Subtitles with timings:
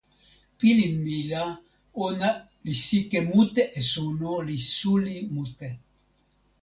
[0.57, 1.43] pilin mi la
[2.05, 2.29] ona
[2.65, 5.69] li sike mute e suno li suli mute.